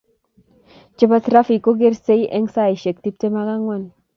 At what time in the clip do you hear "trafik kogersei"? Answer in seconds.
1.27-2.21